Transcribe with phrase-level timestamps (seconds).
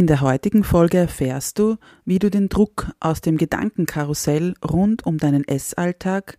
[0.00, 5.18] In der heutigen Folge erfährst du, wie du den Druck aus dem Gedankenkarussell rund um
[5.18, 6.38] deinen Essalltag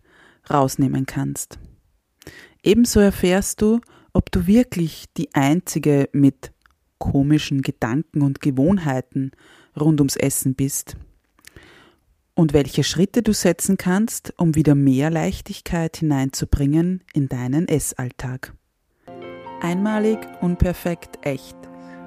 [0.50, 1.60] rausnehmen kannst.
[2.64, 3.80] Ebenso erfährst du,
[4.12, 6.50] ob du wirklich die Einzige mit
[6.98, 9.30] komischen Gedanken und Gewohnheiten
[9.78, 10.96] rund ums Essen bist
[12.34, 18.54] und welche Schritte du setzen kannst, um wieder mehr Leichtigkeit hineinzubringen in deinen Essalltag.
[19.60, 21.71] Einmalig, unperfekt, echt.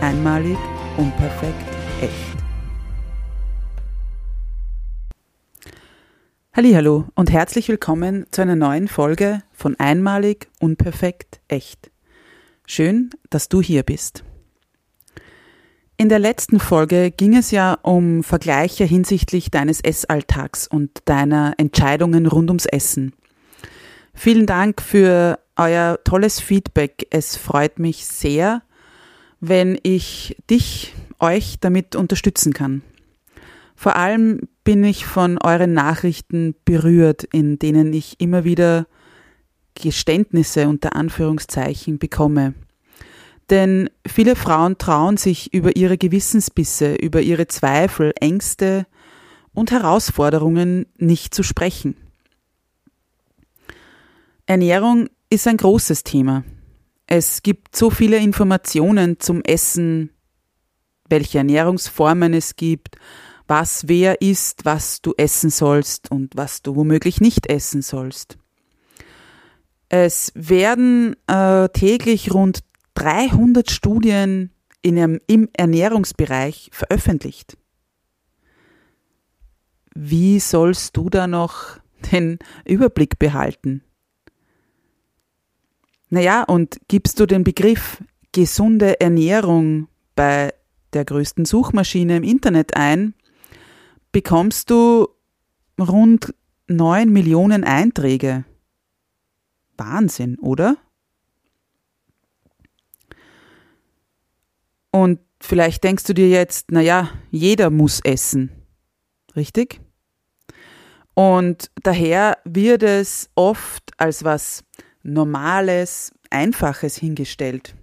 [0.00, 0.56] Einmalig,
[0.96, 1.62] unperfekt,
[2.00, 2.14] echt.
[6.54, 11.90] Hallo und herzlich willkommen zu einer neuen Folge von Einmalig, unperfekt, echt.
[12.66, 14.24] Schön, dass du hier bist.
[15.98, 22.24] In der letzten Folge ging es ja um Vergleiche hinsichtlich deines Essalltags und deiner Entscheidungen
[22.24, 23.12] rund ums Essen.
[24.14, 27.06] Vielen Dank für euer tolles Feedback.
[27.10, 28.62] Es freut mich sehr,
[29.40, 32.82] wenn ich dich, euch damit unterstützen kann.
[33.74, 38.86] Vor allem bin ich von euren Nachrichten berührt, in denen ich immer wieder
[39.74, 42.54] Geständnisse unter Anführungszeichen bekomme.
[43.48, 48.86] Denn viele Frauen trauen sich über ihre Gewissensbisse, über ihre Zweifel, Ängste
[49.54, 51.96] und Herausforderungen nicht zu sprechen.
[54.46, 56.44] Ernährung ist ein großes Thema.
[57.12, 60.10] Es gibt so viele Informationen zum Essen,
[61.08, 62.98] welche Ernährungsformen es gibt,
[63.48, 68.38] was wer isst, was du essen sollst und was du womöglich nicht essen sollst.
[69.88, 72.60] Es werden äh, täglich rund
[72.94, 77.58] 300 Studien in, im Ernährungsbereich veröffentlicht.
[79.96, 81.80] Wie sollst du da noch
[82.12, 83.82] den Überblick behalten?
[86.10, 90.52] Naja, und gibst du den Begriff gesunde Ernährung bei
[90.92, 93.14] der größten Suchmaschine im Internet ein,
[94.10, 95.08] bekommst du
[95.78, 96.34] rund
[96.66, 98.44] 9 Millionen Einträge.
[99.76, 100.76] Wahnsinn, oder?
[104.90, 108.50] Und vielleicht denkst du dir jetzt, naja, jeder muss essen.
[109.36, 109.80] Richtig?
[111.14, 114.64] Und daher wird es oft als was
[115.02, 117.74] Normales, Einfaches hingestellt.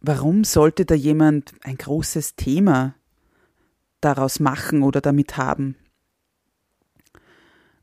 [0.00, 2.94] Warum sollte da jemand ein großes Thema
[4.00, 5.76] daraus machen oder damit haben?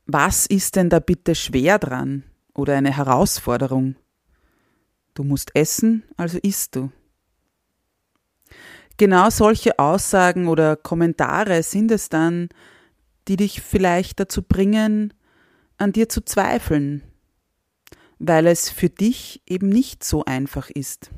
[0.06, 3.96] Was ist denn da bitte schwer dran oder eine Herausforderung?
[5.14, 6.92] Du musst essen, also isst du.
[8.98, 12.50] Genau solche Aussagen oder Kommentare sind es dann,
[13.28, 15.14] die dich vielleicht dazu bringen,
[15.78, 17.04] an dir zu zweifeln,
[18.20, 21.12] weil es für dich eben nicht so einfach ist.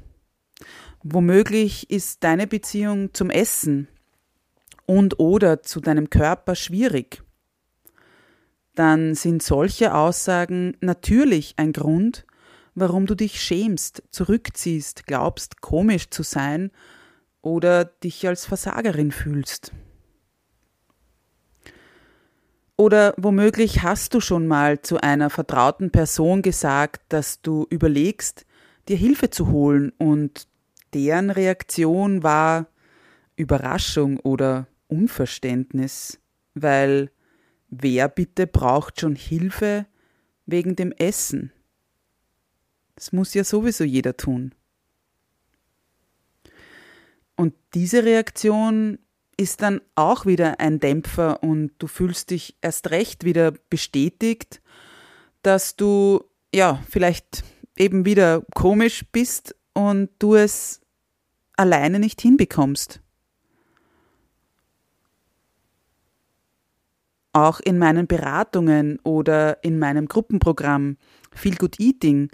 [1.03, 3.87] Womöglich ist deine Beziehung zum Essen
[4.85, 7.23] und oder zu deinem Körper schwierig.
[8.75, 12.25] Dann sind solche Aussagen natürlich ein Grund,
[12.75, 16.71] warum du dich schämst, zurückziehst, glaubst komisch zu sein
[17.41, 19.71] oder dich als Versagerin fühlst.
[22.79, 28.45] Oder womöglich hast du schon mal zu einer vertrauten Person gesagt, dass du überlegst,
[28.87, 30.47] dir Hilfe zu holen und
[30.93, 32.67] deren Reaktion war
[33.35, 36.21] Überraschung oder Unverständnis,
[36.53, 37.11] weil
[37.69, 39.85] wer bitte braucht schon Hilfe
[40.45, 41.51] wegen dem Essen?
[42.95, 44.55] Das muss ja sowieso jeder tun.
[47.35, 48.99] Und diese Reaktion
[49.39, 54.61] ist dann auch wieder ein Dämpfer und du fühlst dich erst recht wieder bestätigt,
[55.41, 57.43] dass du ja vielleicht
[57.77, 60.81] eben wieder komisch bist und du es
[61.55, 63.01] alleine nicht hinbekommst.
[67.31, 70.97] auch in meinen Beratungen oder in meinem Gruppenprogramm
[71.31, 72.29] Feel Good Eating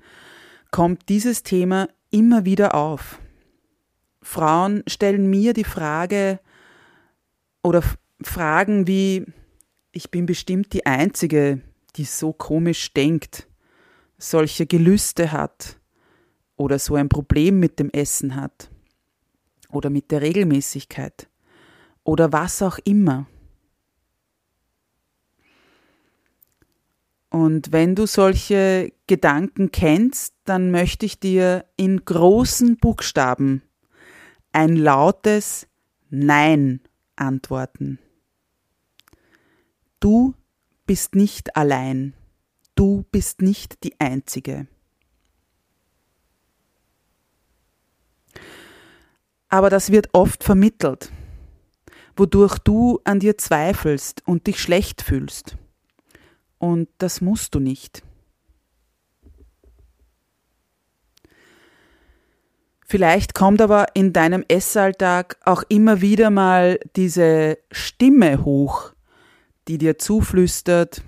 [0.71, 3.19] kommt dieses Thema immer wieder auf.
[4.21, 6.39] Frauen stellen mir die Frage
[7.65, 7.81] oder
[8.21, 9.25] Fragen wie,
[9.91, 11.61] ich bin bestimmt die Einzige,
[11.95, 13.47] die so komisch denkt,
[14.19, 15.79] solche Gelüste hat
[16.57, 18.69] oder so ein Problem mit dem Essen hat
[19.69, 21.27] oder mit der Regelmäßigkeit
[22.03, 23.25] oder was auch immer.
[27.31, 33.63] Und wenn du solche Gedanken kennst, dann möchte ich dir in großen Buchstaben
[34.51, 35.67] ein lautes
[36.11, 36.79] Nein
[37.15, 37.99] antworten.
[39.99, 40.35] Du
[40.85, 42.13] bist nicht allein.
[42.75, 44.67] Du bist nicht die Einzige.
[49.49, 51.11] Aber das wird oft vermittelt,
[52.17, 55.57] wodurch du an dir zweifelst und dich schlecht fühlst.
[56.57, 58.03] Und das musst du nicht.
[62.87, 68.93] Vielleicht kommt aber in deinem Essalltag auch immer wieder mal diese Stimme hoch,
[69.67, 71.01] die dir zuflüstert,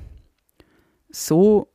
[1.09, 1.71] so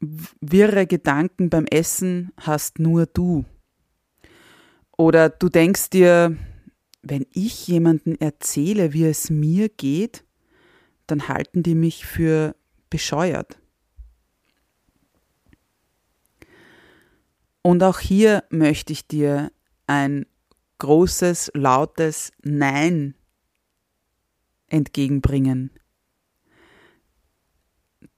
[0.00, 3.46] wirre Gedanken beim Essen hast nur du.
[4.98, 6.36] Oder du denkst dir,
[7.02, 10.24] wenn ich jemanden erzähle, wie es mir geht,
[11.06, 12.54] dann halten die mich für
[12.90, 13.59] bescheuert.
[17.62, 19.52] Und auch hier möchte ich dir
[19.86, 20.26] ein
[20.78, 23.14] großes, lautes Nein
[24.68, 25.70] entgegenbringen.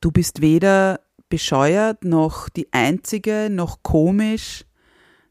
[0.00, 4.64] Du bist weder bescheuert noch die Einzige noch komisch,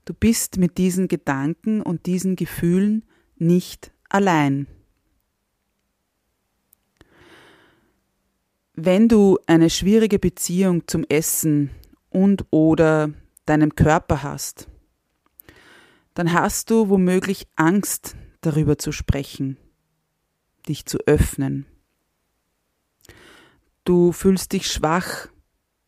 [0.05, 3.05] Du bist mit diesen Gedanken und diesen Gefühlen
[3.37, 4.67] nicht allein.
[8.73, 11.69] Wenn du eine schwierige Beziehung zum Essen
[12.09, 13.11] und oder
[13.45, 14.67] deinem Körper hast,
[16.13, 19.57] dann hast du womöglich Angst darüber zu sprechen,
[20.67, 21.65] dich zu öffnen.
[23.85, 25.27] Du fühlst dich schwach,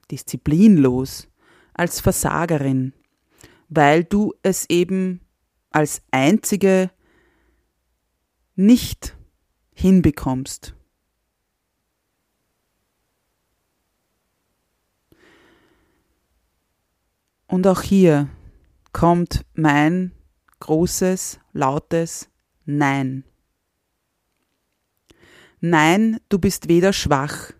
[0.10, 1.28] disziplinlos,
[1.74, 2.94] als Versagerin
[3.76, 5.22] weil du es eben
[5.72, 6.92] als einzige
[8.56, 9.18] nicht
[9.74, 10.76] hinbekommst.
[17.54, 18.30] Und auch hier
[18.94, 20.12] kommt mein
[20.60, 22.28] großes, lautes
[22.66, 23.26] Nein.
[25.60, 27.52] Nein, du bist weder schwach,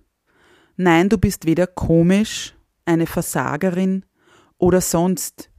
[0.78, 2.56] nein, du bist weder komisch,
[2.86, 4.04] eine Versagerin
[4.58, 5.52] oder sonst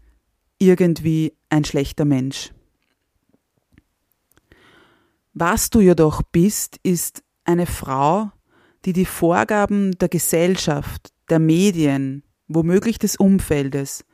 [0.58, 2.52] irgendwie ein schlechter Mensch.
[5.32, 8.32] Was du jedoch bist, ist eine Frau,
[8.84, 14.04] die die Vorgaben der Gesellschaft, der Medien, womöglich des Umfeldes,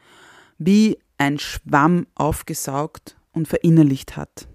[0.61, 4.47] wie ein Schwamm aufgesaugt und verinnerlicht hat.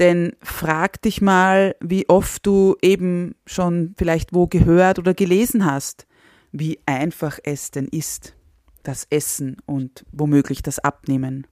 [0.00, 6.06] Denn frag dich mal, wie oft du eben schon vielleicht wo gehört oder gelesen hast,
[6.52, 8.34] wie einfach es denn ist,
[8.82, 11.46] das Essen und womöglich das Abnehmen.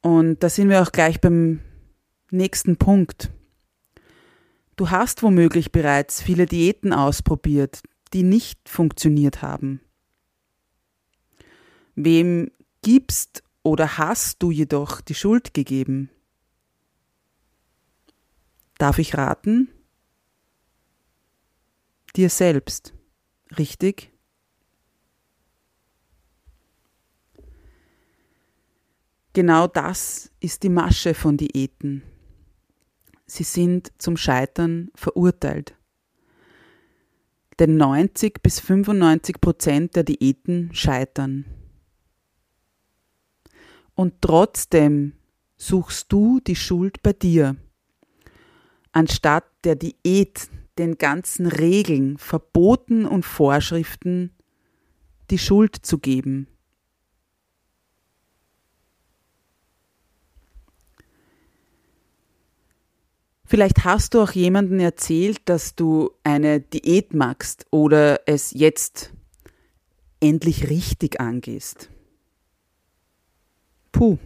[0.00, 1.60] Und da sind wir auch gleich beim
[2.30, 3.32] nächsten Punkt.
[4.76, 9.80] Du hast womöglich bereits viele Diäten ausprobiert, die nicht funktioniert haben.
[11.94, 12.50] Wem
[12.82, 16.10] gibst oder hast du jedoch die Schuld gegeben?
[18.76, 19.68] Darf ich raten?
[22.14, 22.92] Dir selbst,
[23.56, 24.12] richtig?
[29.32, 32.02] Genau das ist die Masche von Diäten.
[33.26, 35.74] Sie sind zum Scheitern verurteilt.
[37.58, 41.44] Denn 90 bis 95 Prozent der Diäten scheitern.
[43.94, 45.14] Und trotzdem
[45.56, 47.56] suchst du die Schuld bei dir,
[48.92, 54.32] anstatt der Diät, den ganzen Regeln, Verboten und Vorschriften
[55.30, 56.48] die Schuld zu geben.
[63.48, 69.12] Vielleicht hast du auch jemanden erzählt, dass du eine Diät magst oder es jetzt
[70.18, 71.88] endlich richtig angehst.
[73.92, 74.18] Puh.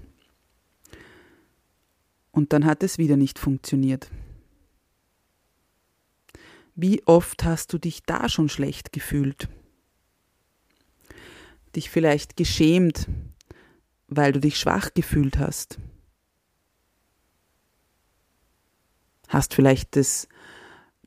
[2.30, 4.10] Und dann hat es wieder nicht funktioniert.
[6.74, 9.50] Wie oft hast du dich da schon schlecht gefühlt?
[11.76, 13.06] Dich vielleicht geschämt,
[14.08, 15.78] weil du dich schwach gefühlt hast.
[19.30, 20.28] Hast vielleicht das,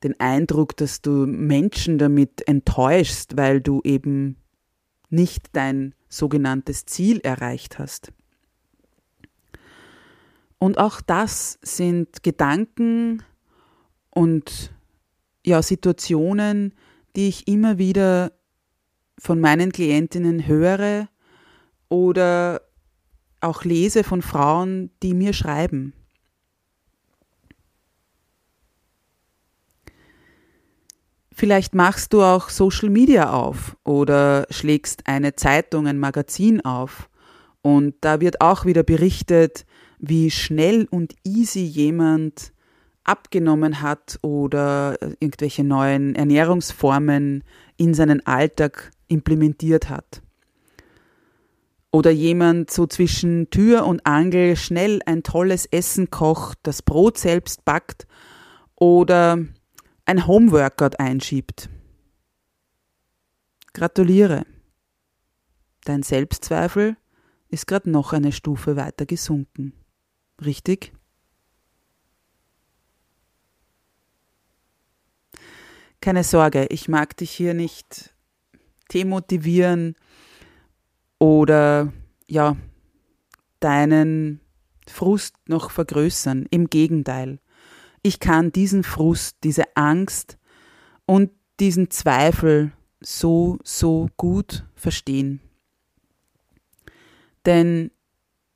[0.03, 4.37] den Eindruck, dass du Menschen damit enttäuschst, weil du eben
[5.09, 8.11] nicht dein sogenanntes Ziel erreicht hast.
[10.57, 13.21] Und auch das sind Gedanken
[14.09, 14.73] und
[15.45, 16.73] ja, Situationen,
[17.17, 18.31] die ich immer wieder
[19.19, 21.09] von meinen Klientinnen höre
[21.89, 22.61] oder
[23.41, 25.93] auch lese von Frauen, die mir schreiben.
[31.35, 37.09] Vielleicht machst du auch Social Media auf oder schlägst eine Zeitung, ein Magazin auf
[37.63, 39.65] und da wird auch wieder berichtet,
[39.97, 42.53] wie schnell und easy jemand
[43.03, 47.43] abgenommen hat oder irgendwelche neuen Ernährungsformen
[47.77, 50.21] in seinen Alltag implementiert hat.
[51.91, 57.65] Oder jemand so zwischen Tür und Angel schnell ein tolles Essen kocht, das Brot selbst
[57.65, 58.07] backt
[58.75, 59.39] oder
[60.05, 61.69] ein Homeworkout einschiebt.
[63.73, 64.45] Gratuliere.
[65.85, 66.97] Dein Selbstzweifel
[67.49, 69.73] ist gerade noch eine Stufe weiter gesunken.
[70.43, 70.93] Richtig?
[76.01, 78.13] Keine Sorge, ich mag dich hier nicht
[78.93, 79.95] demotivieren
[81.17, 81.93] oder
[82.27, 82.57] ja,
[83.61, 84.41] deinen
[84.87, 86.45] Frust noch vergrößern.
[86.49, 87.39] Im Gegenteil.
[88.03, 90.37] Ich kann diesen Frust, diese Angst
[91.05, 95.39] und diesen Zweifel so, so gut verstehen.
[97.45, 97.91] Denn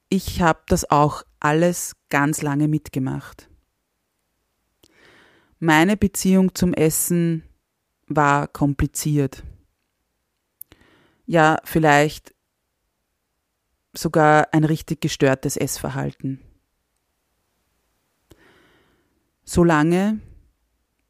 [0.09, 3.49] ich habe das auch alles ganz lange mitgemacht.
[5.59, 7.43] Meine Beziehung zum Essen
[8.07, 9.43] war kompliziert.
[11.25, 12.33] Ja, vielleicht
[13.93, 16.46] sogar ein richtig gestörtes Essverhalten.
[19.49, 20.19] So lange,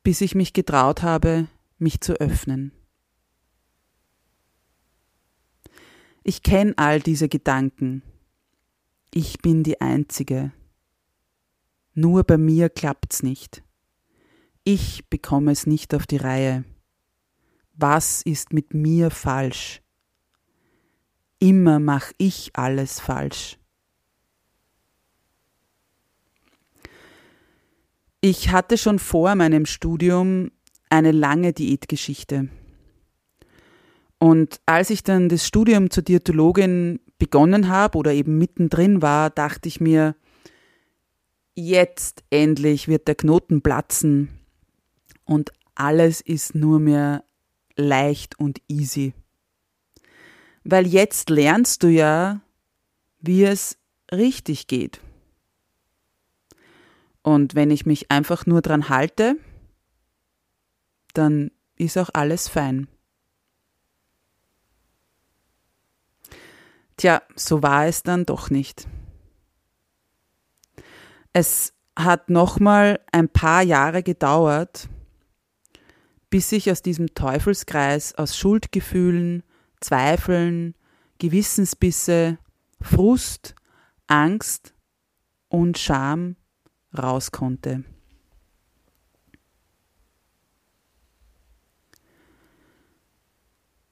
[0.04, 1.48] bis ich mich getraut habe,
[1.80, 2.72] mich zu öffnen.
[6.24, 8.04] Ich kenne all diese Gedanken,
[9.12, 10.52] ich bin die Einzige.
[11.96, 13.64] Nur bei mir klappt's nicht.
[14.64, 16.64] Ich bekomme es nicht auf die Reihe.
[17.74, 19.82] Was ist mit mir falsch?
[21.40, 23.58] Immer mach ich alles falsch.
[28.22, 30.52] Ich hatte schon vor meinem Studium
[30.90, 32.50] eine lange Diätgeschichte.
[34.20, 39.68] Und als ich dann das Studium zur Diätologin begonnen habe oder eben mittendrin war, dachte
[39.68, 40.16] ich mir,
[41.56, 44.30] jetzt endlich wird der Knoten platzen
[45.26, 47.24] und alles ist nur mehr
[47.76, 49.14] leicht und easy.
[50.64, 52.42] Weil jetzt lernst du ja,
[53.20, 53.78] wie es
[54.12, 55.00] richtig geht.
[57.28, 59.36] Und wenn ich mich einfach nur dran halte,
[61.14, 62.88] dann ist auch alles fein.
[66.96, 68.88] Tja, so war es dann doch nicht.
[71.34, 74.88] Es hat nochmal ein paar Jahre gedauert,
[76.30, 79.44] bis ich aus diesem Teufelskreis aus Schuldgefühlen,
[79.82, 80.76] Zweifeln,
[81.18, 82.38] Gewissensbisse,
[82.80, 83.54] Frust,
[84.08, 84.74] Angst
[85.50, 86.38] und Scham
[87.00, 87.84] raus konnte.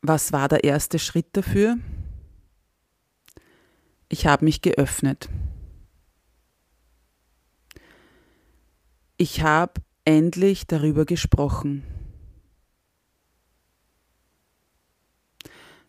[0.01, 1.77] Was war der erste Schritt dafür?
[4.07, 5.29] Ich habe mich geöffnet.
[9.17, 11.83] Ich habe endlich darüber gesprochen.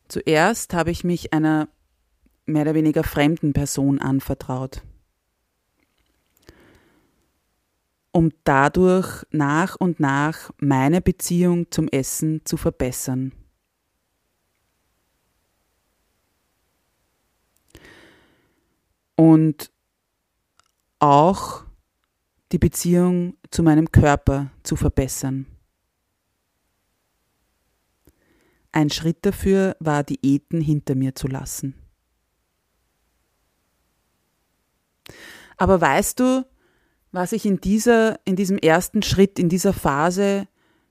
[0.09, 1.69] Zuerst habe ich mich einer
[2.47, 4.83] mehr oder weniger fremden Person anvertraut,
[8.17, 13.33] um dadurch nach und nach meine Beziehung zum Essen zu verbessern.
[19.17, 19.73] und
[20.99, 21.65] auch
[22.53, 25.47] die Beziehung zu meinem Körper zu verbessern.
[28.73, 31.75] Ein Schritt dafür war, Diäten hinter mir zu lassen.
[35.57, 36.47] Aber weißt du,
[37.17, 40.49] was ich in dieser, in diesem ersten Schritt, in dieser Phase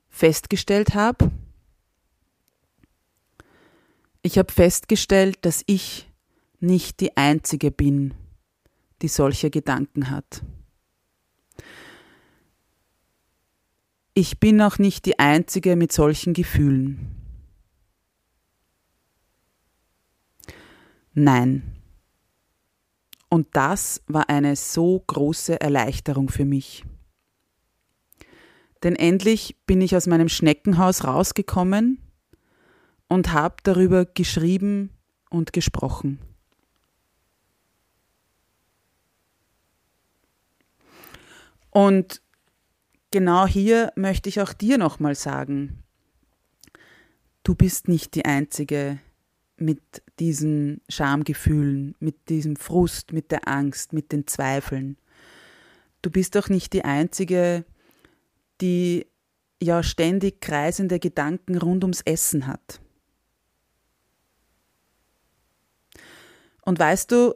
[0.09, 1.29] festgestellt habe?
[4.23, 6.11] Ich habe festgestellt, dass ich
[6.59, 8.15] nicht die Einzige bin,
[9.03, 10.41] die solche Gedanken hat.
[14.15, 17.11] Ich bin auch nicht die Einzige mit solchen Gefühlen.
[21.13, 21.74] Nein,
[23.35, 26.85] Und das war eine so große Erleichterung für mich.
[28.81, 31.99] Denn endlich bin ich aus meinem Schneckenhaus rausgekommen
[33.09, 34.89] und habe darüber geschrieben
[35.29, 36.21] und gesprochen.
[41.71, 42.21] Und
[43.11, 45.83] genau hier möchte ich auch dir nochmal sagen,
[47.43, 49.01] du bist nicht die Einzige
[49.57, 54.97] mit diesen Schamgefühlen, mit diesem Frust, mit der Angst, mit den Zweifeln.
[56.01, 57.65] Du bist doch nicht die Einzige,
[58.61, 59.07] die
[59.61, 62.79] ja ständig kreisende Gedanken rund ums Essen hat.
[66.61, 67.35] Und weißt du,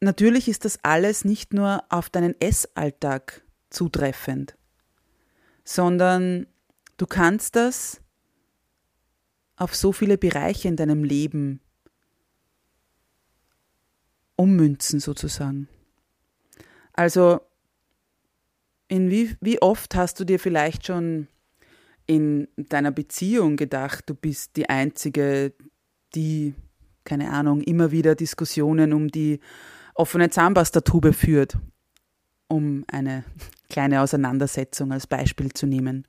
[0.00, 4.56] natürlich ist das alles nicht nur auf deinen Essalltag zutreffend,
[5.64, 6.46] sondern
[6.96, 8.01] du kannst das
[9.56, 11.60] auf so viele Bereiche in deinem Leben
[14.36, 15.68] ummünzen sozusagen.
[16.92, 17.40] Also
[18.88, 21.28] in wie, wie oft hast du dir vielleicht schon
[22.06, 25.52] in deiner Beziehung gedacht, du bist die Einzige,
[26.14, 26.54] die,
[27.04, 29.40] keine Ahnung, immer wieder Diskussionen um die
[29.94, 31.56] offene Zahnpastatube führt
[32.52, 33.24] um eine
[33.70, 36.06] kleine Auseinandersetzung als Beispiel zu nehmen.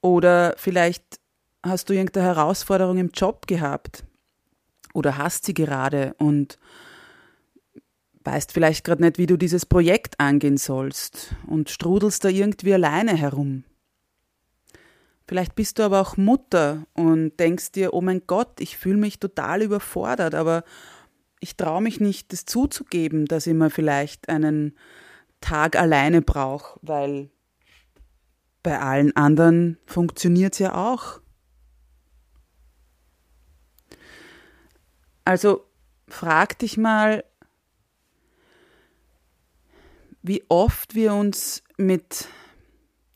[0.00, 1.19] Oder vielleicht
[1.62, 4.04] hast du irgendeine Herausforderung im Job gehabt
[4.94, 6.58] oder hast sie gerade und
[8.24, 13.16] weißt vielleicht gerade nicht, wie du dieses Projekt angehen sollst und strudelst da irgendwie alleine
[13.16, 13.64] herum.
[15.26, 19.20] Vielleicht bist du aber auch Mutter und denkst dir, oh mein Gott, ich fühle mich
[19.20, 20.64] total überfordert, aber
[21.38, 24.76] ich traue mich nicht, das zuzugeben, dass ich mir vielleicht einen
[25.40, 27.30] Tag alleine brauche, weil
[28.62, 31.19] bei allen anderen funktioniert es ja auch.
[35.24, 35.66] Also
[36.08, 37.24] frag dich mal,
[40.22, 42.28] wie oft wir uns mit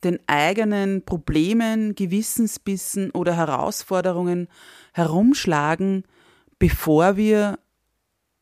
[0.05, 4.49] den eigenen Problemen, Gewissensbissen oder Herausforderungen
[4.93, 6.05] herumschlagen,
[6.59, 7.59] bevor wir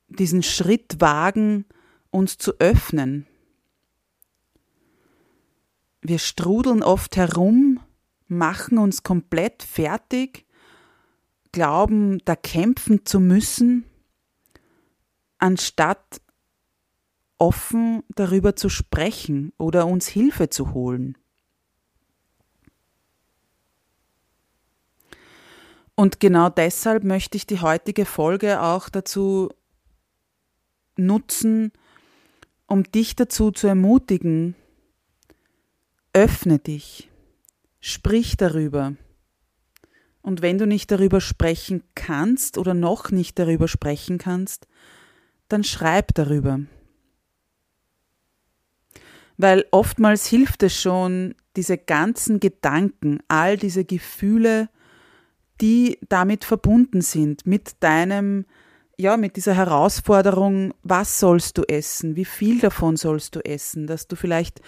[0.08, 1.64] diesen Schritt wagen,
[2.10, 3.26] uns zu öffnen.
[6.02, 7.80] Wir strudeln oft herum,
[8.26, 10.44] machen uns komplett fertig,
[11.52, 13.84] glauben, da kämpfen zu müssen,
[15.38, 16.20] anstatt
[17.38, 21.18] offen darüber zu sprechen oder uns Hilfe zu holen.
[25.94, 29.50] Und genau deshalb möchte ich die heutige Folge auch dazu
[30.96, 31.72] nutzen,
[32.66, 34.54] um dich dazu zu ermutigen,
[36.12, 37.10] öffne dich,
[37.80, 38.94] sprich darüber.
[40.22, 44.66] Und wenn du nicht darüber sprechen kannst oder noch nicht darüber sprechen kannst,
[45.48, 46.60] dann schreib darüber.
[49.36, 54.68] Weil oftmals hilft es schon, diese ganzen Gedanken, all diese Gefühle,
[55.60, 58.46] die damit verbunden sind, mit deinem
[58.98, 64.06] ja, mit dieser Herausforderung, was sollst du essen, wie viel davon sollst du essen, dass
[64.06, 64.60] du vielleicht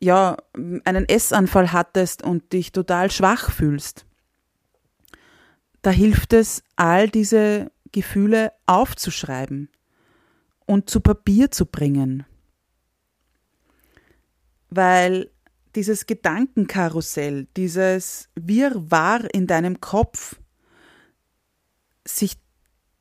[0.00, 0.36] ja
[0.84, 4.06] einen Essanfall hattest und dich total schwach fühlst.
[5.82, 9.68] Da hilft es, all diese Gefühle aufzuschreiben
[10.66, 12.24] und zu Papier zu bringen.
[14.68, 15.30] Weil
[15.74, 20.38] dieses Gedankenkarussell, dieses Wirrwarr in deinem Kopf
[22.06, 22.38] sich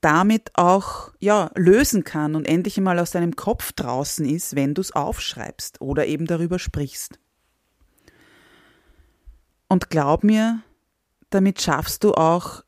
[0.02, 4.82] damit auch ja, lösen kann und endlich einmal aus deinem Kopf draußen ist, wenn du
[4.82, 7.20] es aufschreibst oder eben darüber sprichst.
[9.68, 10.63] Und glaub mir,
[11.30, 12.63] damit schaffst du auch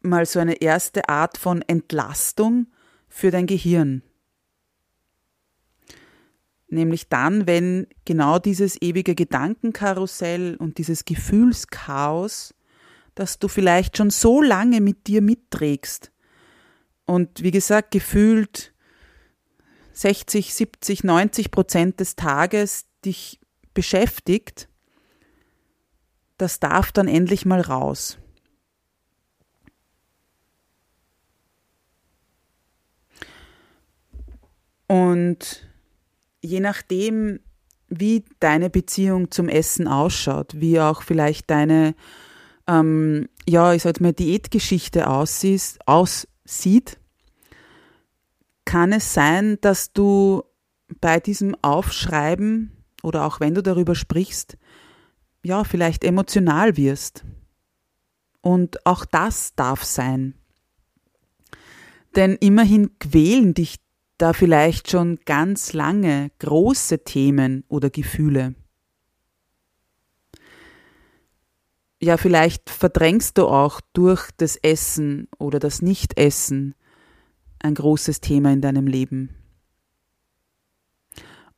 [0.00, 2.68] mal so eine erste Art von Entlastung
[3.08, 4.02] für dein Gehirn.
[6.68, 12.54] Nämlich dann, wenn genau dieses ewige Gedankenkarussell und dieses Gefühlschaos
[13.18, 16.12] das du vielleicht schon so lange mit dir mitträgst.
[17.04, 18.72] Und wie gesagt, gefühlt
[19.92, 23.40] 60, 70, 90 Prozent des Tages dich
[23.74, 24.68] beschäftigt,
[26.36, 28.18] das darf dann endlich mal raus.
[34.88, 35.68] Und
[36.40, 37.38] je nachdem,
[37.88, 41.94] wie deine Beziehung zum Essen ausschaut, wie auch vielleicht deine
[42.68, 47.00] ähm, ja, ich sag mal, Diätgeschichte aussieht, aussieht,
[48.64, 50.42] kann es sein, dass du
[51.00, 52.72] bei diesem Aufschreiben
[53.02, 54.58] oder auch wenn du darüber sprichst,
[55.42, 57.24] ja, vielleicht emotional wirst.
[58.42, 60.34] Und auch das darf sein.
[62.16, 63.76] Denn immerhin quälen dich
[64.18, 68.54] da vielleicht schon ganz lange große Themen oder Gefühle.
[72.00, 76.74] Ja, vielleicht verdrängst du auch durch das Essen oder das Nichtessen
[77.60, 79.30] ein großes Thema in deinem Leben.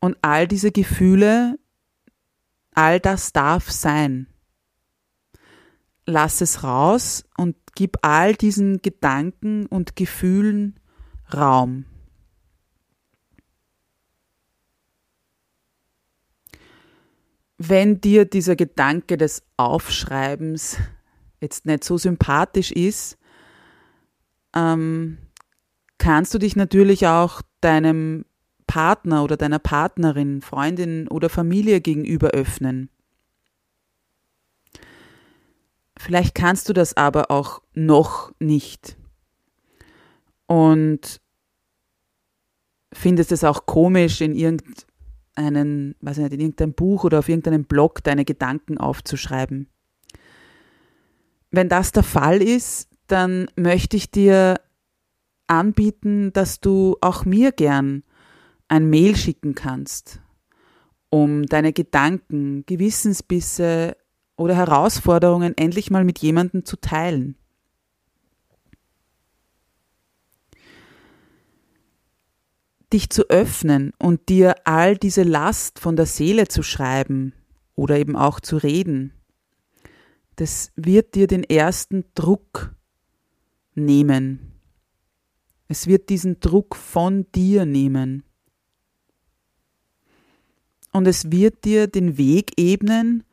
[0.01, 1.59] Und all diese Gefühle,
[2.75, 4.29] all das darf sein.
[6.07, 10.81] Lass es raus und gib all diesen Gedanken und Gefühlen
[11.35, 11.85] Raum.
[17.63, 20.79] Wenn dir dieser Gedanke des Aufschreibens
[21.43, 23.19] jetzt nicht so sympathisch ist,
[24.57, 25.19] ähm,
[25.99, 28.25] kannst du dich natürlich auch deinem
[28.67, 32.89] Partner oder deiner Partnerin, Freundin oder Familie gegenüber öffnen.
[35.99, 38.97] Vielleicht kannst du das aber auch noch nicht.
[40.47, 41.21] Und
[42.91, 44.35] findest es auch komisch, in
[45.45, 49.69] irgendeinen, weiß ich nicht, in irgendeinem Buch oder auf irgendeinem Blog deine Gedanken aufzuschreiben.
[51.51, 54.61] Wenn das der Fall ist, dann möchte ich dir
[55.49, 58.05] anbieten, dass du auch mir gern
[58.69, 60.21] ein Mail schicken kannst,
[61.09, 63.97] um deine Gedanken, Gewissensbisse
[64.37, 67.35] oder Herausforderungen endlich mal mit jemandem zu teilen.
[72.93, 77.35] Dich zu öffnen und dir all diese Last von der Seele zu schreiben
[77.77, 79.13] oder eben auch zu reden,
[80.37, 82.75] das wird dir den ersten Druck
[83.75, 84.53] nehmen.
[85.69, 88.25] Es wird diesen Druck von dir nehmen
[90.93, 93.25] und es wird dir den Weg ebnen,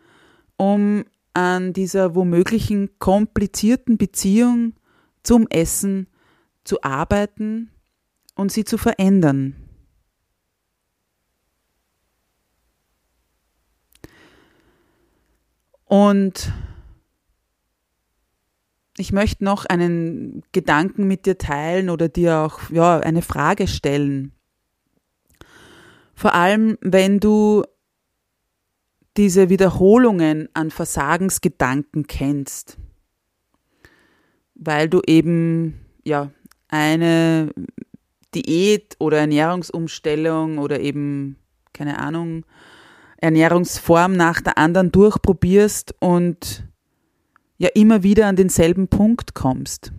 [0.58, 4.74] um an dieser womöglichen komplizierten Beziehung
[5.24, 6.08] zum Essen
[6.64, 7.72] zu arbeiten
[8.38, 9.56] und sie zu verändern.
[15.86, 16.52] Und
[18.98, 24.34] ich möchte noch einen Gedanken mit dir teilen oder dir auch ja, eine Frage stellen.
[26.14, 27.64] Vor allem, wenn du
[29.18, 32.78] diese Wiederholungen an Versagensgedanken kennst,
[34.56, 36.32] weil du eben ja
[36.68, 37.52] eine
[38.42, 41.38] Diät oder Ernährungsumstellung oder eben
[41.74, 42.46] keine Ahnung
[43.18, 46.68] Ernährungsform nach der anderen durchprobierst und
[47.58, 49.92] ja immer wieder an denselben Punkt kommst,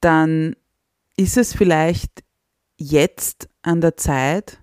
[0.00, 0.54] dann
[1.16, 2.22] ist es vielleicht
[2.76, 4.62] jetzt an der Zeit,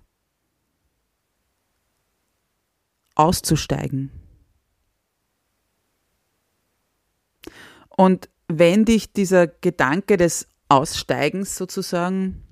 [3.14, 4.10] auszusteigen.
[7.88, 12.42] Und wenn dich dieser Gedanke des Aussteigens sozusagen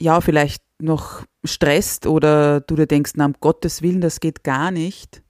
[0.00, 4.70] ja vielleicht noch stresst oder du dir denkst, na um Gottes Willen, das geht gar
[4.70, 5.22] nicht,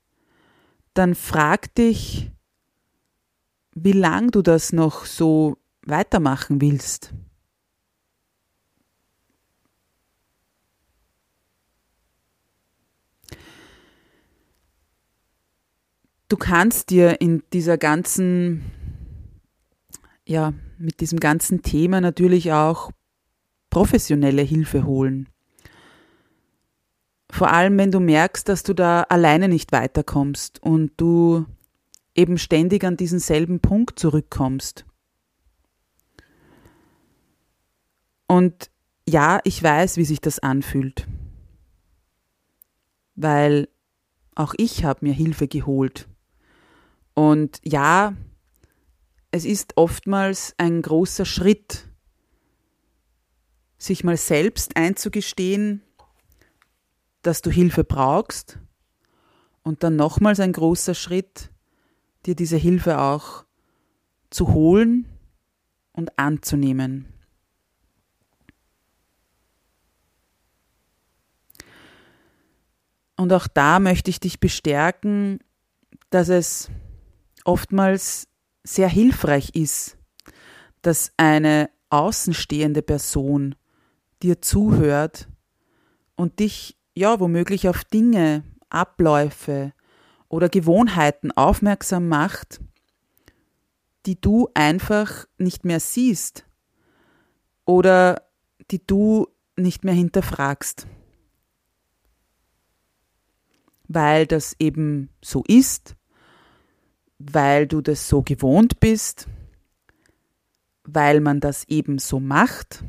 [0.94, 2.30] dann frag dich,
[3.74, 7.14] wie lang du das noch so weitermachen willst.
[16.28, 18.62] du kannst dir in dieser ganzen,
[20.26, 22.90] ja, mit diesem ganzen Thema natürlich auch
[23.70, 25.28] professionelle Hilfe holen.
[27.30, 31.44] Vor allem, wenn du merkst, dass du da alleine nicht weiterkommst und du
[32.14, 34.86] eben ständig an diesen selben Punkt zurückkommst.
[38.26, 38.70] Und
[39.08, 41.06] ja, ich weiß, wie sich das anfühlt.
[43.14, 43.68] Weil
[44.34, 46.08] auch ich habe mir Hilfe geholt.
[47.14, 48.14] Und ja,
[49.30, 51.86] es ist oftmals ein großer Schritt,
[53.76, 55.82] sich mal selbst einzugestehen,
[57.22, 58.58] dass du Hilfe brauchst
[59.62, 61.50] und dann nochmals ein großer Schritt,
[62.26, 63.44] dir diese Hilfe auch
[64.30, 65.06] zu holen
[65.92, 67.12] und anzunehmen.
[73.16, 75.40] Und auch da möchte ich dich bestärken,
[76.10, 76.70] dass es
[77.44, 78.28] oftmals
[78.64, 79.96] sehr hilfreich ist,
[80.82, 83.54] dass eine außenstehende Person
[84.22, 85.28] dir zuhört
[86.16, 89.72] und dich ja womöglich auf Dinge, Abläufe
[90.28, 92.60] oder Gewohnheiten aufmerksam macht,
[94.06, 96.44] die du einfach nicht mehr siehst
[97.64, 98.22] oder
[98.70, 100.86] die du nicht mehr hinterfragst.
[103.86, 105.97] Weil das eben so ist
[107.18, 109.28] weil du das so gewohnt bist,
[110.84, 112.84] weil man das eben so macht?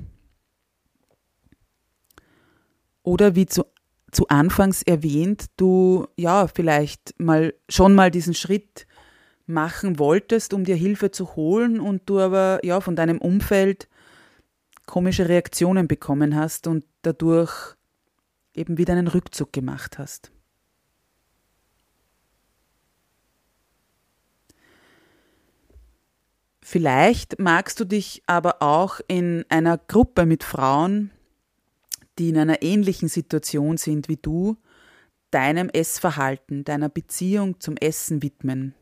[3.03, 3.65] Oder wie zu,
[4.11, 8.85] zu Anfangs erwähnt, du ja vielleicht mal schon mal diesen Schritt
[9.45, 13.89] machen wolltest, um dir Hilfe zu holen und du aber ja von deinem Umfeld
[14.85, 17.75] komische Reaktionen bekommen hast und dadurch
[18.53, 20.31] eben wieder einen Rückzug gemacht hast.
[26.71, 31.09] Vielleicht magst du dich aber auch in einer Gruppe mit Frauen,
[32.19, 34.55] die in einer ähnlichen Situation sind wie du,
[35.31, 38.75] deinem Essverhalten, deiner Beziehung zum Essen widmen.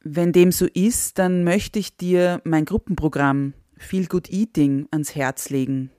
[0.00, 5.48] Wenn dem so ist, dann möchte ich dir mein Gruppenprogramm Feel Good Eating ans Herz
[5.48, 5.90] legen.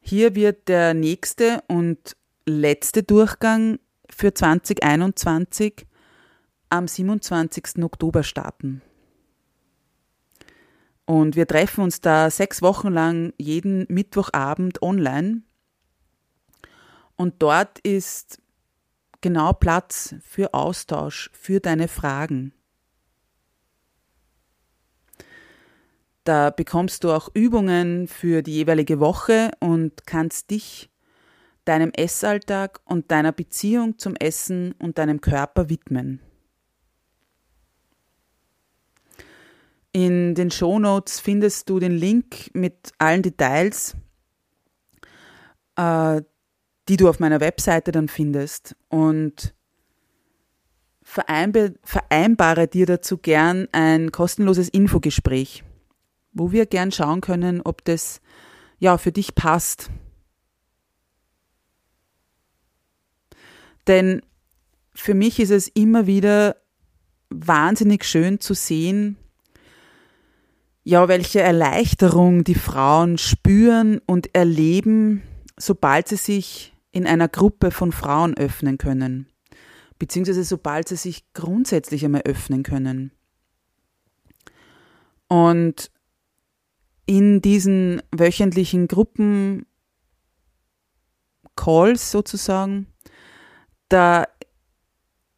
[0.00, 2.16] Hier wird der nächste und
[2.46, 5.86] letzte Durchgang für 2021
[6.70, 7.82] am 27.
[7.82, 8.82] Oktober starten.
[11.04, 15.42] Und wir treffen uns da sechs Wochen lang jeden Mittwochabend online.
[17.16, 18.40] Und dort ist
[19.20, 22.52] genau Platz für Austausch, für deine Fragen.
[26.24, 30.90] Da bekommst du auch Übungen für die jeweilige Woche und kannst dich
[31.64, 36.20] deinem Essalltag und deiner Beziehung zum Essen und deinem Körper widmen.
[39.92, 43.96] In den Shownotes findest du den Link mit allen Details,
[45.76, 46.22] äh,
[46.88, 48.76] die du auf meiner Webseite dann findest.
[48.88, 49.54] Und
[51.02, 55.64] vereinbe, vereinbare dir dazu gern ein kostenloses Infogespräch,
[56.32, 58.20] wo wir gern schauen können, ob das
[58.78, 59.90] ja für dich passt.
[63.88, 64.22] Denn
[64.94, 66.56] für mich ist es immer wieder
[67.28, 69.16] wahnsinnig schön zu sehen,
[70.90, 75.22] ja, welche Erleichterung die Frauen spüren und erleben,
[75.56, 79.28] sobald sie sich in einer Gruppe von Frauen öffnen können,
[80.00, 83.12] beziehungsweise sobald sie sich grundsätzlich einmal öffnen können.
[85.28, 85.92] Und
[87.06, 89.66] in diesen wöchentlichen Gruppen
[91.54, 92.88] Calls sozusagen,
[93.88, 94.26] da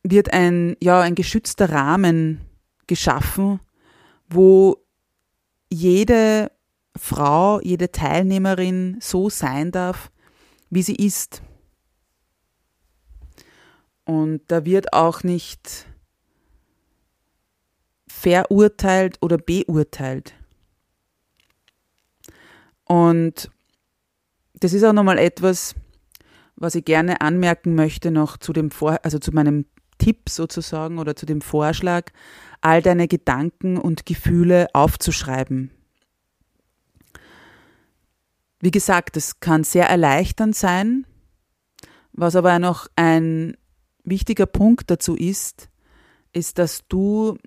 [0.03, 2.41] wird ein, ja, ein geschützter Rahmen
[2.87, 3.61] geschaffen,
[4.31, 4.79] wo
[5.73, 6.53] jede
[6.97, 10.11] Frau, jede Teilnehmerin so sein darf,
[10.71, 11.43] wie sie ist.
[14.05, 15.87] Und da wird auch nicht
[18.07, 20.35] verurteilt oder beurteilt.
[22.85, 23.51] Und
[24.55, 25.75] das ist auch nochmal etwas,
[26.57, 29.65] was ich gerne anmerken möchte noch zu dem Vor also zu meinem
[29.99, 32.11] Tipp sozusagen oder zu dem Vorschlag,
[32.61, 35.71] all deine Gedanken und Gefühle aufzuschreiben.
[38.61, 41.05] Wie gesagt, es kann sehr erleichternd sein,
[42.13, 43.57] was aber noch ein
[44.05, 45.69] wichtiger Punkt dazu ist,
[46.33, 47.39] ist, dass du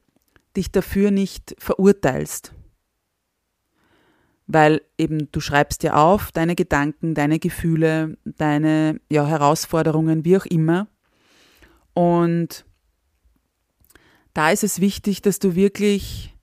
[0.56, 2.54] dich dafür nicht verurteilst.
[4.48, 10.46] Weil eben du schreibst dir auf deine Gedanken, deine Gefühle, deine ja, Herausforderungen, wie auch
[10.46, 10.88] immer.
[11.96, 12.66] Und
[14.34, 16.36] da ist es wichtig, dass du wirklich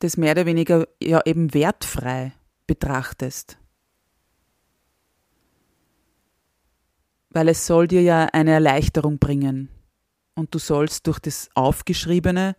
[0.00, 2.32] das mehr oder weniger ja eben wertfrei
[2.66, 3.58] betrachtest.
[7.30, 9.68] Weil es soll dir ja eine Erleichterung bringen.
[10.34, 12.56] Und du sollst durch das Aufgeschriebene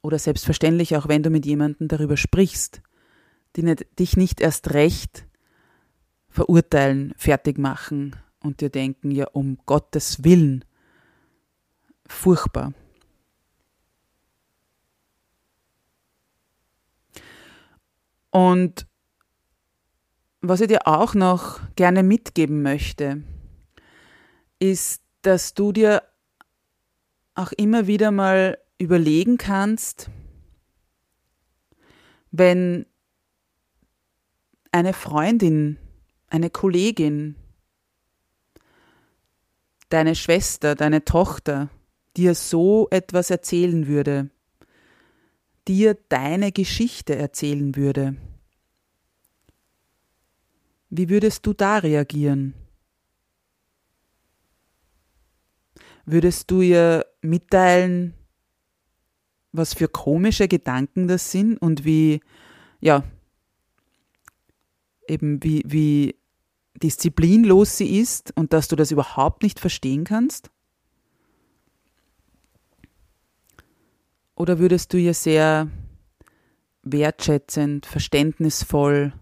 [0.00, 2.80] oder selbstverständlich auch wenn du mit jemandem darüber sprichst,
[3.56, 5.26] dich nicht erst recht
[6.28, 10.64] verurteilen, fertig machen und dir denken, ja um Gottes Willen,
[12.06, 12.72] furchtbar.
[18.30, 18.86] Und
[20.40, 23.22] was ich dir auch noch gerne mitgeben möchte,
[24.58, 26.02] ist, dass du dir
[27.34, 30.10] auch immer wieder mal überlegen kannst,
[32.30, 32.84] wenn
[34.72, 35.78] eine Freundin,
[36.28, 37.36] eine Kollegin,
[39.88, 41.70] deine Schwester, deine Tochter
[42.16, 44.30] dir so etwas erzählen würde,
[45.66, 48.16] dir deine Geschichte erzählen würde,
[50.90, 52.54] wie würdest du da reagieren?
[56.06, 58.14] Würdest du ihr mitteilen,
[59.50, 62.20] was für komische Gedanken das sind und wie,
[62.80, 63.02] ja,
[65.08, 66.14] eben wie, wie
[66.82, 70.50] disziplinlos sie ist und dass du das überhaupt nicht verstehen kannst?
[74.34, 75.68] Oder würdest du ihr sehr
[76.82, 79.12] wertschätzend, verständnisvoll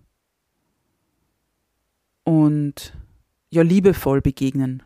[2.24, 2.96] und
[3.50, 4.82] ja liebevoll begegnen?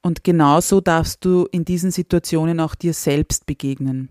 [0.00, 4.08] Und genauso darfst du in diesen Situationen auch dir selbst begegnen.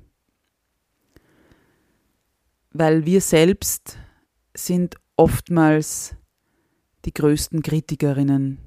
[2.72, 3.98] Weil wir selbst
[4.54, 6.16] sind oftmals
[7.06, 8.60] die größten Kritikerinnen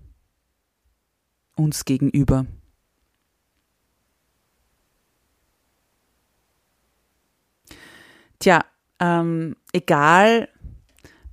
[1.56, 2.46] uns gegenüber.
[8.38, 8.64] Tja,
[9.00, 10.48] ähm, egal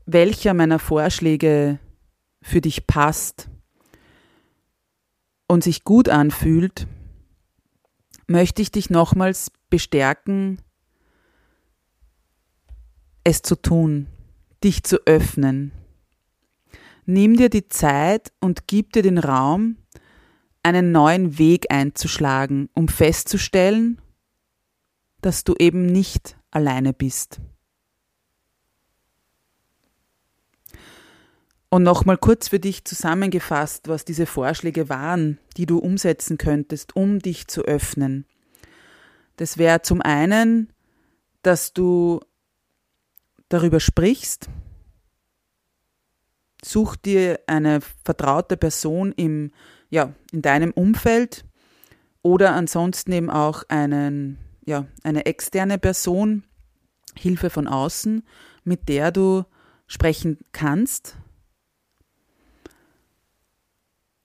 [0.06, 1.80] welcher meiner Vorschläge
[2.42, 3.50] für dich passt
[5.48, 6.88] und sich gut anfühlt,
[8.28, 10.62] möchte ich dich nochmals bestärken,
[13.24, 14.08] es zu tun,
[14.64, 15.72] dich zu öffnen.
[17.06, 19.78] Nimm dir die Zeit und gib dir den Raum,
[20.64, 24.00] einen neuen Weg einzuschlagen, um festzustellen,
[25.22, 27.40] dass du eben nicht alleine bist.
[31.70, 37.20] Und nochmal kurz für dich zusammengefasst, was diese Vorschläge waren, die du umsetzen könntest, um
[37.20, 38.26] dich zu öffnen.
[39.38, 40.74] Das wäre zum einen,
[41.44, 42.20] dass du
[43.54, 44.50] darüber sprichst,
[46.64, 49.52] such dir eine vertraute Person im,
[49.90, 51.46] ja, in deinem Umfeld
[52.22, 56.44] oder ansonsten eben auch einen ja, eine externe Person,
[57.18, 58.24] Hilfe von außen,
[58.64, 59.44] mit der du
[59.88, 61.18] sprechen kannst.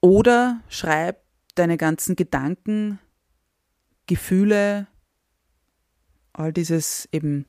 [0.00, 1.22] Oder schreib
[1.54, 2.98] deine ganzen Gedanken,
[4.06, 4.86] Gefühle,
[6.32, 7.46] all dieses eben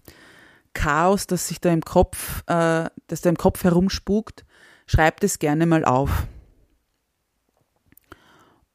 [0.77, 4.45] Chaos, das sich da im Kopf, äh, das da im Kopf herumspukt,
[4.85, 6.27] schreib das gerne mal auf.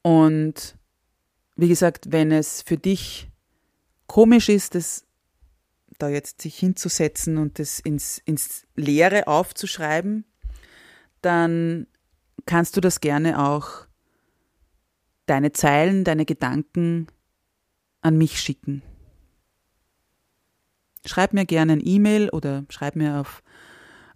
[0.02, 0.76] Und
[1.54, 3.30] wie gesagt, wenn es für dich
[4.08, 5.06] komisch ist, das
[5.98, 10.24] da jetzt sich hinzusetzen und das ins, ins Leere aufzuschreiben,
[11.20, 11.86] dann
[12.46, 13.86] kannst du das gerne auch
[15.26, 17.06] deine Zeilen, deine Gedanken
[18.00, 18.82] an mich schicken.
[21.04, 23.42] Schreib mir gerne ein E-Mail oder schreib mir auf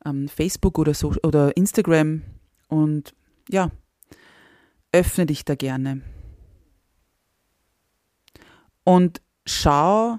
[0.05, 2.23] ähm, Facebook oder, so, oder Instagram
[2.69, 3.15] und
[3.49, 3.71] ja,
[4.93, 6.03] öffne dich da gerne.
[8.85, 10.19] Und schau,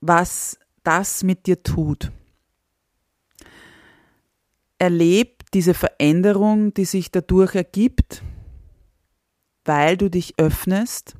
[0.00, 2.12] was das mit dir tut.
[4.78, 8.22] Erleb diese Veränderung, die sich dadurch ergibt,
[9.64, 11.16] weil du dich öffnest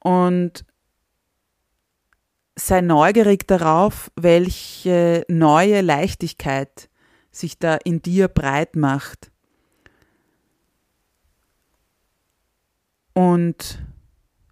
[0.00, 0.64] und
[2.66, 6.88] sei neugierig darauf, welche neue Leichtigkeit
[7.30, 9.30] sich da in dir breit macht.
[13.14, 13.84] Und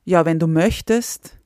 [0.04, 1.38] ja, wenn du möchtest,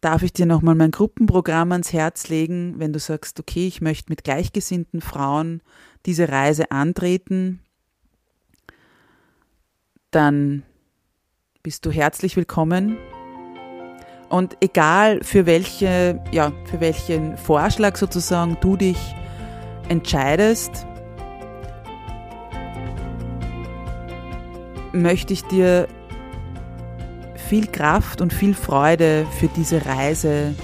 [0.00, 4.10] darf ich dir nochmal mein Gruppenprogramm ans Herz legen, wenn du sagst, okay, ich möchte
[4.10, 5.62] mit gleichgesinnten Frauen
[6.06, 7.60] diese Reise antreten,
[10.10, 10.62] dann
[11.62, 12.96] bist du herzlich willkommen.
[14.30, 18.96] Und egal für welche, ja, für welchen Vorschlag sozusagen du dich
[19.88, 20.86] entscheidest,
[24.92, 25.88] möchte ich dir
[27.48, 30.54] viel Kraft und viel Freude für diese Reise,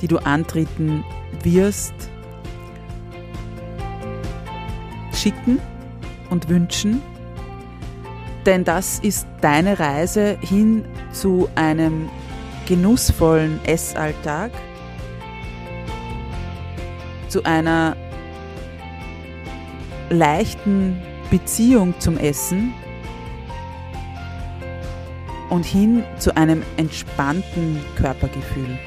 [0.00, 1.04] die du antreten
[1.44, 1.94] wirst,
[5.12, 5.60] schicken
[6.30, 7.00] und wünschen.
[8.46, 12.10] Denn das ist deine Reise hin zu einem
[12.68, 14.50] genussvollen Essalltag,
[17.28, 17.96] zu einer
[20.10, 21.00] leichten
[21.30, 22.74] Beziehung zum Essen
[25.48, 28.78] und hin zu einem entspannten Körpergefühl.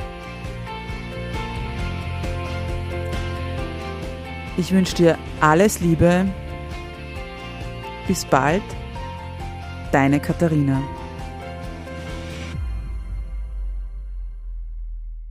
[4.58, 6.28] Ich wünsche dir alles Liebe.
[8.08, 8.64] Bis bald,
[9.92, 10.82] deine Katharina.